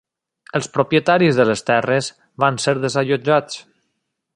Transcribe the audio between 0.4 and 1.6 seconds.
Els propietaris de